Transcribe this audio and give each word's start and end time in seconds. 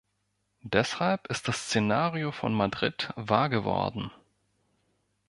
Deshalb 0.63 1.27
ist 1.27 1.47
das 1.47 1.67
Szenario 1.67 2.31
von 2.31 2.55
Madrid 2.55 3.09
wahr 3.17 3.49
geworden. 3.49 4.09